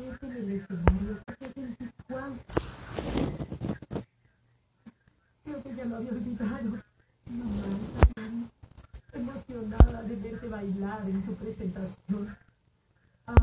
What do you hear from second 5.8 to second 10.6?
lo había olvidado. Mamá está emocionada de verte